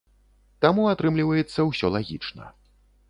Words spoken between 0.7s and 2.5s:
атрымліваецца ўсё лагічна.